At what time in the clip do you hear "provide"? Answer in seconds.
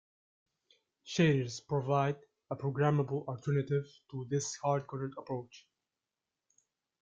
1.67-2.15